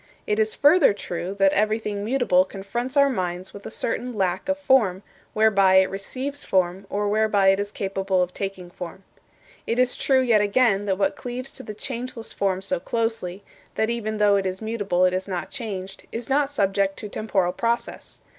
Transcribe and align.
It 0.25 0.39
is 0.39 0.55
further 0.55 0.93
true 0.93 1.35
that 1.35 1.53
everything 1.53 2.03
mutable 2.03 2.43
confronts 2.43 2.97
our 2.97 3.07
minds 3.07 3.53
with 3.53 3.67
a 3.67 3.69
certain 3.69 4.13
lack 4.13 4.49
of 4.49 4.57
form, 4.57 5.03
whereby 5.33 5.75
it 5.75 5.91
receives 5.91 6.43
form, 6.43 6.87
or 6.89 7.07
whereby 7.07 7.49
it 7.49 7.59
is 7.59 7.71
capable 7.71 8.19
of 8.23 8.33
taking 8.33 8.71
form. 8.71 9.03
It 9.67 9.77
is 9.77 9.95
true, 9.95 10.21
yet 10.21 10.41
again, 10.41 10.85
that 10.85 10.97
what 10.97 11.15
cleaves 11.15 11.51
to 11.51 11.61
the 11.61 11.75
changeless 11.75 12.33
form 12.33 12.63
so 12.63 12.79
closely 12.79 13.43
that 13.75 13.91
even 13.91 14.17
though 14.17 14.37
it 14.37 14.47
is 14.47 14.59
mutable 14.59 15.05
it 15.05 15.13
is 15.13 15.27
not 15.27 15.51
changed 15.51 16.07
is 16.11 16.27
not 16.27 16.49
subject 16.49 16.97
to 16.97 17.07
temporal 17.07 17.53
process. 17.53 18.21